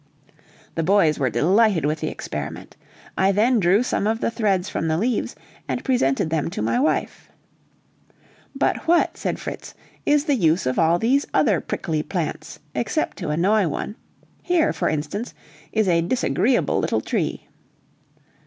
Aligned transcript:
The 0.73 0.81
boys 0.81 1.19
were 1.19 1.29
delighted 1.29 1.85
with 1.85 1.99
the 1.99 2.07
experiment. 2.07 2.75
I 3.15 3.31
then 3.31 3.59
drew 3.59 3.83
some 3.83 4.07
of 4.07 4.19
the 4.19 4.31
threads 4.31 4.67
from 4.67 4.87
the 4.87 4.97
leaves, 4.97 5.35
and 5.67 5.83
presented 5.83 6.31
them 6.31 6.49
to 6.49 6.61
my 6.63 6.79
wife. 6.79 7.29
"But 8.55 8.87
what," 8.87 9.15
said 9.15 9.37
Fritz, 9.37 9.75
"is 10.03 10.25
the 10.25 10.33
use 10.33 10.65
of 10.65 10.79
all 10.79 10.97
these 10.97 11.27
other 11.35 11.61
prickly 11.61 12.01
plants, 12.01 12.57
except 12.73 13.17
to 13.17 13.29
annoy 13.29 13.67
one? 13.67 13.95
Here, 14.41 14.73
for 14.73 14.89
instance, 14.89 15.35
is 15.71 15.87
a 15.87 16.01
disagreeable 16.01 16.79
little 16.79 17.01
tree." 17.01 17.45